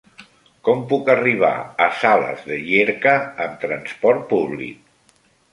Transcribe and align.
Com 0.69 0.79
puc 0.93 1.11
arribar 1.13 1.51
a 1.85 1.87
Sales 1.99 2.41
de 2.53 2.57
Llierca 2.63 3.13
amb 3.47 3.63
trasport 3.67 4.29
públic? 4.33 4.85